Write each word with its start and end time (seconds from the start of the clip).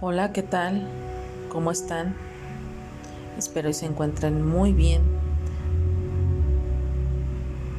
Hola, 0.00 0.32
¿qué 0.32 0.42
tal? 0.42 0.88
¿Cómo 1.50 1.70
están? 1.70 2.16
Espero 3.38 3.68
que 3.68 3.74
se 3.74 3.86
encuentren 3.86 4.44
muy 4.44 4.72
bien. 4.72 5.02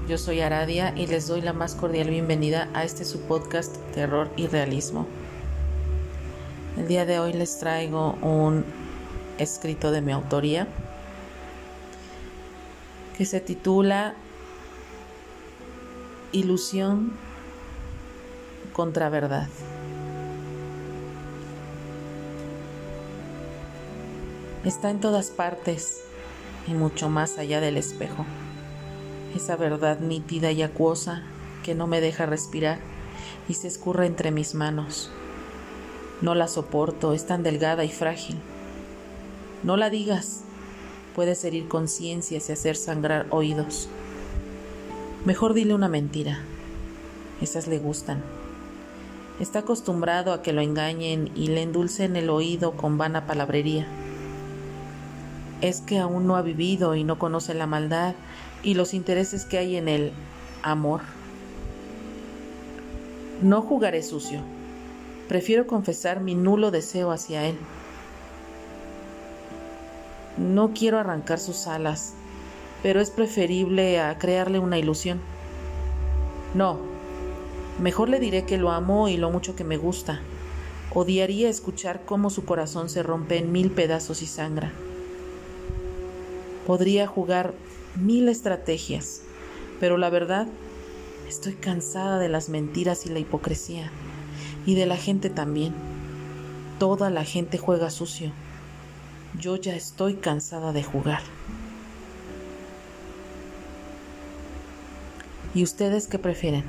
Yo 0.08 0.18
soy 0.18 0.40
Aradia 0.40 0.94
y 0.96 1.08
les 1.08 1.28
doy 1.28 1.42
la 1.42 1.52
más 1.52 1.76
cordial 1.76 2.10
bienvenida 2.10 2.70
a 2.74 2.86
este 2.86 3.04
su 3.04 3.20
podcast 3.20 3.76
Terror 3.94 4.30
y 4.38 4.48
Realismo. 4.48 5.06
El 6.78 6.88
día 6.88 7.06
de 7.06 7.20
hoy 7.20 7.34
les 7.34 7.60
traigo 7.60 8.14
un 8.22 8.64
escrito 9.38 9.92
de 9.92 10.00
mi 10.00 10.14
autoría 10.14 10.70
que 13.18 13.26
se 13.26 13.42
titula 13.42 14.16
Ilusión 16.32 17.12
contra 18.72 19.10
verdad. 19.10 19.50
Está 24.66 24.90
en 24.90 25.00
todas 25.00 25.30
partes 25.30 26.02
y 26.68 26.74
mucho 26.74 27.08
más 27.08 27.38
allá 27.38 27.62
del 27.62 27.78
espejo. 27.78 28.26
Esa 29.36 29.56
verdad 29.58 30.00
nítida 30.00 30.52
y 30.52 30.64
acuosa 30.64 31.22
que 31.64 31.76
no 31.76 31.86
me 31.86 32.02
deja 32.02 32.26
respirar 32.26 32.80
y 33.48 33.54
se 33.54 33.68
escurre 33.68 34.08
entre 34.08 34.32
mis 34.32 34.56
manos. 34.56 35.12
No 36.20 36.34
la 36.34 36.48
soporto, 36.48 37.14
es 37.14 37.28
tan 37.28 37.44
delgada 37.44 37.84
y 37.84 37.90
frágil. 37.90 38.38
No 39.62 39.78
la 39.78 39.92
digas, 39.92 40.42
puedes 41.14 41.44
herir 41.44 41.68
conciencias 41.68 42.50
y 42.50 42.54
hacer 42.54 42.76
sangrar 42.76 43.28
oídos. 43.30 43.88
Mejor 45.26 45.54
dile 45.54 45.76
una 45.76 45.90
mentira. 45.90 46.40
Esas 47.40 47.68
le 47.68 47.78
gustan. 47.78 48.24
Está 49.40 49.60
acostumbrado 49.60 50.34
a 50.34 50.42
que 50.42 50.54
lo 50.54 50.62
engañen 50.62 51.30
y 51.36 51.50
le 51.50 51.62
endulcen 51.62 52.16
el 52.16 52.32
oído 52.32 52.72
con 52.72 52.98
vana 52.98 53.28
palabrería. 53.28 53.86
Es 55.62 55.82
que 55.82 56.00
aún 56.00 56.28
no 56.28 56.36
ha 56.36 56.42
vivido 56.42 56.96
y 56.96 57.04
no 57.04 57.18
conoce 57.18 57.54
la 57.54 57.68
maldad 57.68 58.16
y 58.64 58.74
los 58.74 58.94
intereses 58.94 59.46
que 59.46 59.58
hay 59.58 59.78
en 59.78 59.88
el 59.88 60.12
amor. 60.64 61.02
No 63.42 63.62
jugaré 63.62 64.04
sucio. 64.04 64.42
Prefiero 65.28 65.68
confesar 65.68 66.22
mi 66.22 66.36
nulo 66.36 66.72
deseo 66.72 67.12
hacia 67.12 67.46
él. 67.46 67.58
No 70.38 70.72
quiero 70.74 71.00
arrancar 71.00 71.40
sus 71.40 71.68
alas, 71.68 72.14
pero 72.84 73.00
es 73.00 73.10
preferible 73.10 74.00
a 74.00 74.18
crearle 74.18 74.60
una 74.60 74.78
ilusión. 74.78 75.20
No, 76.54 76.80
Mejor 77.80 78.08
le 78.08 78.22
diré 78.22 78.46
que 78.46 78.58
lo 78.58 78.72
amo 78.72 79.10
y 79.10 79.18
lo 79.18 79.30
mucho 79.30 79.56
que 79.58 79.66
me 79.66 79.76
gusta. 79.76 80.22
Odiaría 80.94 81.50
escuchar 81.50 82.04
cómo 82.06 82.30
su 82.30 82.46
corazón 82.46 82.88
se 82.88 83.04
rompe 83.04 83.38
en 83.38 83.52
mil 83.52 83.70
pedazos 83.70 84.22
y 84.22 84.28
sangra. 84.28 84.72
Podría 86.66 87.08
jugar 87.08 87.54
mil 87.96 88.28
estrategias, 88.30 89.22
pero 89.80 89.98
la 89.98 90.10
verdad, 90.10 90.48
estoy 91.28 91.54
cansada 91.54 92.20
de 92.20 92.30
las 92.30 92.50
mentiras 92.50 93.06
y 93.06 93.10
la 93.10 93.20
hipocresía, 93.20 93.92
y 94.66 94.76
de 94.76 94.86
la 94.86 94.98
gente 94.98 95.30
también. 95.30 95.74
Toda 96.80 97.10
la 97.10 97.24
gente 97.24 97.58
juega 97.58 97.90
sucio. 97.90 98.32
Yo 99.40 99.56
ya 99.56 99.76
estoy 99.76 100.16
cansada 100.16 100.74
de 100.74 100.84
jugar. 100.84 101.22
¿Y 105.54 105.64
ustedes 105.64 106.08
qué 106.08 106.20
prefieren? 106.20 106.64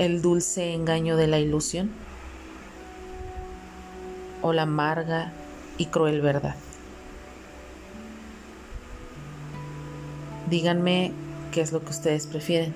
el 0.00 0.22
dulce 0.22 0.72
engaño 0.72 1.18
de 1.18 1.26
la 1.26 1.38
ilusión 1.38 1.90
o 4.42 4.52
la 4.52 4.62
amarga 4.62 5.32
y 5.78 5.86
cruel 5.86 6.20
verdad. 6.20 6.54
Díganme 10.48 11.12
qué 11.52 11.60
es 11.60 11.72
lo 11.72 11.80
que 11.80 11.90
ustedes 11.90 12.26
prefieren. 12.26 12.74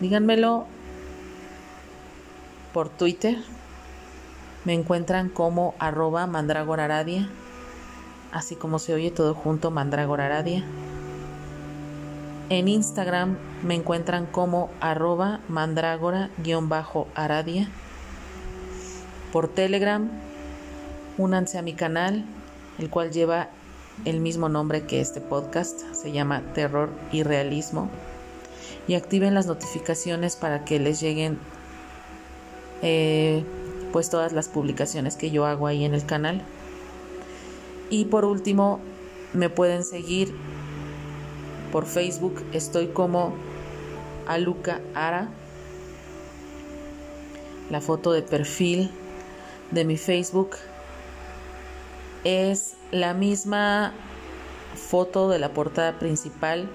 Díganmelo 0.00 0.66
por 2.72 2.88
Twitter. 2.88 3.36
Me 4.64 4.74
encuentran 4.74 5.28
como 5.28 5.74
arroba 5.78 6.26
mandragoraradia, 6.26 7.28
así 8.32 8.56
como 8.56 8.78
se 8.78 8.94
oye 8.94 9.10
todo 9.10 9.34
junto 9.34 9.70
mandragoraradia. 9.70 10.64
En 12.50 12.66
Instagram 12.66 13.36
me 13.62 13.74
encuentran 13.74 14.24
como 14.26 14.70
arroba 14.80 15.40
mandrágora-aradia. 15.48 17.68
Por 19.32 19.48
Telegram, 19.48 20.10
únanse 21.18 21.58
a 21.58 21.62
mi 21.62 21.74
canal, 21.74 22.24
el 22.78 22.88
cual 22.88 23.10
lleva 23.10 23.50
el 24.04 24.20
mismo 24.20 24.48
nombre 24.48 24.86
que 24.86 25.00
este 25.00 25.20
podcast, 25.20 25.80
se 25.92 26.12
llama 26.12 26.42
Terror 26.54 26.90
y 27.12 27.22
Realismo. 27.22 27.90
Y 28.86 28.94
activen 28.94 29.34
las 29.34 29.46
notificaciones 29.46 30.36
para 30.36 30.64
que 30.64 30.78
les 30.78 31.00
lleguen 31.00 31.38
eh, 32.82 33.44
pues 33.92 34.08
todas 34.08 34.32
las 34.32 34.48
publicaciones 34.48 35.16
que 35.16 35.30
yo 35.30 35.44
hago 35.44 35.66
ahí 35.66 35.84
en 35.84 35.94
el 35.94 36.06
canal. 36.06 36.42
Y 37.90 38.06
por 38.06 38.24
último, 38.24 38.80
me 39.34 39.50
pueden 39.50 39.84
seguir 39.84 40.34
por 41.72 41.84
Facebook 41.84 42.42
estoy 42.52 42.88
como 42.88 43.34
Aluca 44.26 44.80
Ara. 44.94 45.28
La 47.70 47.82
foto 47.82 48.12
de 48.12 48.22
perfil 48.22 48.90
de 49.70 49.84
mi 49.84 49.96
Facebook 49.96 50.56
es 52.24 52.74
la 52.90 53.14
misma 53.14 53.92
foto 54.74 55.28
de 55.28 55.38
la 55.38 55.52
portada 55.52 55.98
principal 55.98 56.68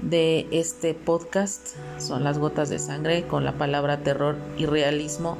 de 0.00 0.48
este 0.50 0.94
podcast. 0.94 1.76
Son 1.98 2.24
las 2.24 2.38
gotas 2.38 2.68
de 2.68 2.78
sangre 2.78 3.26
con 3.26 3.44
la 3.44 3.52
palabra 3.52 3.98
terror 3.98 4.36
y 4.56 4.66
realismo 4.66 5.38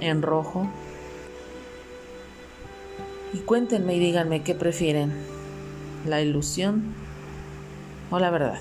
en 0.00 0.22
rojo. 0.22 0.68
Y 3.32 3.38
cuéntenme 3.38 3.94
y 3.94 4.00
díganme 4.00 4.42
qué 4.42 4.54
prefieren, 4.54 5.12
la 6.06 6.20
ilusión 6.20 6.94
o 8.10 8.18
la 8.18 8.30
verdad. 8.30 8.58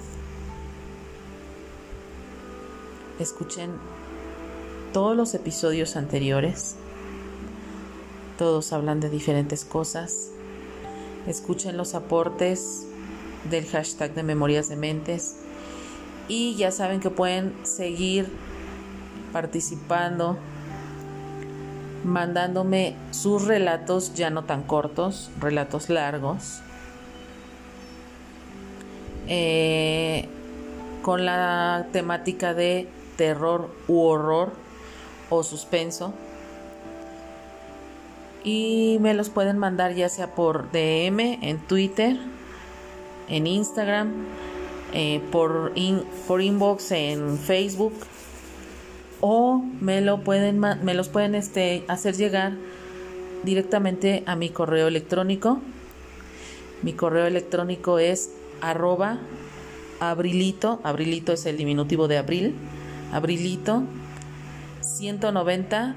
Escuchen 3.19 3.71
todos 4.93 5.17
los 5.17 5.33
episodios 5.33 5.95
anteriores. 5.95 6.77
Todos 8.39 8.71
hablan 8.71 9.01
de 9.01 9.09
diferentes 9.09 9.65
cosas. 9.65 10.31
Escuchen 11.27 11.75
los 11.75 11.93
aportes 11.93 12.87
del 13.49 13.65
hashtag 13.65 14.13
de 14.13 14.23
Memorias 14.23 14.69
de 14.69 14.77
Mentes. 14.77 15.35
Y 16.29 16.55
ya 16.55 16.71
saben 16.71 17.01
que 17.01 17.09
pueden 17.09 17.53
seguir 17.63 18.31
participando, 19.33 20.37
mandándome 22.05 22.95
sus 23.11 23.45
relatos 23.45 24.13
ya 24.13 24.29
no 24.29 24.45
tan 24.45 24.63
cortos, 24.63 25.31
relatos 25.41 25.89
largos 25.89 26.61
eh, 29.27 30.29
con 31.01 31.25
la 31.25 31.87
temática 31.91 32.53
de 32.53 32.87
terror 33.17 33.69
u 33.89 33.99
horror 33.99 34.53
o 35.29 35.43
suspenso. 35.43 36.13
Y 38.43 38.97
me 39.01 39.13
los 39.13 39.29
pueden 39.29 39.57
mandar 39.57 39.93
ya 39.93 40.09
sea 40.09 40.33
por 40.33 40.71
DM 40.71 41.39
en 41.41 41.57
Twitter, 41.59 42.17
en 43.27 43.47
Instagram, 43.47 44.13
eh, 44.93 45.21
por, 45.31 45.73
por 46.27 46.41
inbox 46.41 46.91
en 46.91 47.37
Facebook 47.37 47.93
o 49.21 49.63
me 49.81 50.01
lo 50.01 50.21
pueden 50.23 50.59
me 50.59 50.93
los 50.93 51.09
pueden 51.09 51.35
este, 51.35 51.83
hacer 51.87 52.15
llegar 52.15 52.53
directamente 53.43 54.23
a 54.25 54.35
mi 54.35 54.49
correo 54.49 54.87
electrónico. 54.87 55.59
Mi 56.81 56.93
correo 56.93 57.25
electrónico 57.25 57.99
es 57.99 58.31
arroba 58.61 59.19
abrilito, 59.99 60.79
abrilito 60.83 61.33
es 61.33 61.45
el 61.45 61.57
diminutivo 61.57 62.07
de 62.07 62.17
abril, 62.17 62.55
abrilito 63.11 63.83
190 64.81 65.95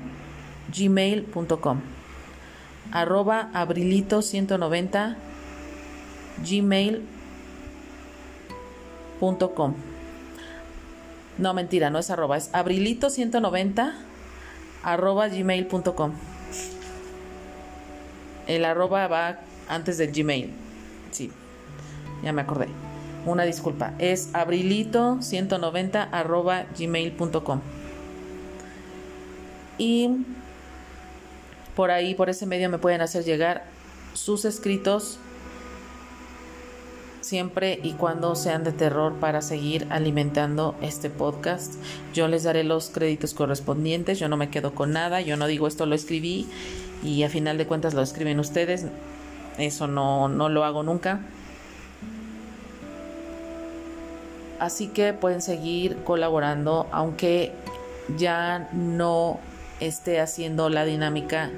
gmail.com 0.76 2.01
arroba 2.92 3.50
abrilito 3.54 4.22
190 4.22 5.16
gmail.com 6.48 7.04
no 11.38 11.54
mentira 11.54 11.90
no 11.90 11.98
es 11.98 12.10
arroba 12.10 12.36
es 12.36 12.50
abrilito 12.54 13.10
190 13.10 13.94
arroba 14.82 15.28
gmail.com 15.28 16.12
el 18.46 18.64
arroba 18.64 19.06
va 19.08 19.38
antes 19.68 19.98
del 19.98 20.12
gmail 20.12 20.50
sí 21.10 21.30
ya 22.22 22.32
me 22.32 22.42
acordé. 22.42 22.68
una 23.26 23.44
disculpa, 23.44 23.94
es 23.98 24.32
abrilito190 24.32 26.08
arroba 26.10 26.66
gmail.com. 26.78 27.60
Y 29.78 30.10
por 31.82 31.90
ahí, 31.90 32.14
por 32.14 32.30
ese 32.30 32.46
medio 32.46 32.70
me 32.70 32.78
pueden 32.78 33.00
hacer 33.00 33.24
llegar 33.24 33.64
sus 34.14 34.44
escritos 34.44 35.18
siempre 37.20 37.80
y 37.82 37.94
cuando 37.94 38.36
sean 38.36 38.62
de 38.62 38.70
terror 38.70 39.14
para 39.14 39.42
seguir 39.42 39.88
alimentando 39.90 40.76
este 40.80 41.10
podcast. 41.10 41.74
Yo 42.14 42.28
les 42.28 42.44
daré 42.44 42.62
los 42.62 42.90
créditos 42.90 43.34
correspondientes, 43.34 44.20
yo 44.20 44.28
no 44.28 44.36
me 44.36 44.48
quedo 44.48 44.76
con 44.76 44.92
nada, 44.92 45.22
yo 45.22 45.36
no 45.36 45.48
digo 45.48 45.66
esto 45.66 45.84
lo 45.84 45.96
escribí 45.96 46.46
y 47.02 47.24
a 47.24 47.28
final 47.28 47.58
de 47.58 47.66
cuentas 47.66 47.94
lo 47.94 48.02
escriben 48.02 48.38
ustedes. 48.38 48.86
Eso 49.58 49.88
no, 49.88 50.28
no 50.28 50.48
lo 50.48 50.62
hago 50.62 50.84
nunca. 50.84 51.18
Así 54.60 54.86
que 54.86 55.14
pueden 55.14 55.42
seguir 55.42 55.96
colaborando, 56.04 56.86
aunque 56.92 57.50
ya 58.16 58.68
no 58.72 59.40
esté 59.86 60.20
haciendo 60.20 60.68
la 60.68 60.84
dinámica 60.84 61.50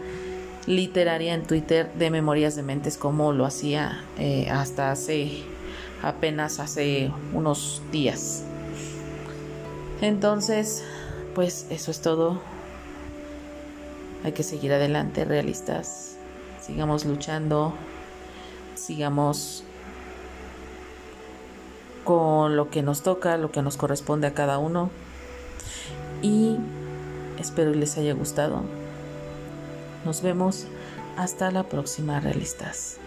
literaria 0.66 1.34
en 1.34 1.42
Twitter 1.44 1.92
de 1.94 2.10
Memorias 2.10 2.56
de 2.56 2.62
Mentes 2.62 2.96
como 2.96 3.32
lo 3.32 3.44
hacía 3.44 4.02
eh, 4.18 4.48
hasta 4.50 4.90
hace 4.90 5.42
apenas 6.02 6.60
hace 6.60 7.10
unos 7.32 7.82
días. 7.90 8.44
Entonces, 10.00 10.84
pues 11.34 11.66
eso 11.70 11.90
es 11.90 12.00
todo. 12.00 12.40
Hay 14.22 14.32
que 14.32 14.42
seguir 14.42 14.72
adelante, 14.72 15.24
realistas. 15.24 16.16
Sigamos 16.60 17.04
luchando, 17.04 17.74
sigamos 18.74 19.64
con 22.04 22.56
lo 22.56 22.70
que 22.70 22.82
nos 22.82 23.02
toca, 23.02 23.36
lo 23.36 23.50
que 23.50 23.62
nos 23.62 23.76
corresponde 23.76 24.26
a 24.26 24.34
cada 24.34 24.58
uno. 24.58 24.90
Y 26.22 26.58
espero 27.38 27.72
les 27.72 27.96
haya 27.98 28.14
gustado. 28.14 28.62
Nos 30.04 30.22
vemos 30.22 30.66
hasta 31.16 31.50
la 31.50 31.64
próxima, 31.64 32.20
realistas. 32.20 32.98